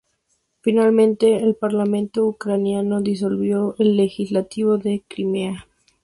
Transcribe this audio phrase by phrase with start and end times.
[0.61, 5.67] Finalmente, el Parlamento ucraniano disolvió el legislativo de Crimea.